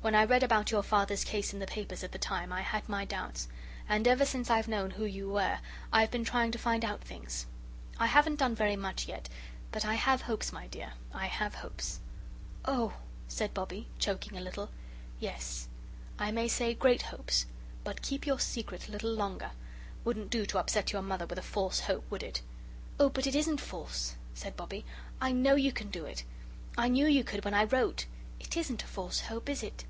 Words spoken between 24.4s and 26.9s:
Bobbie; "I KNOW you can do it. I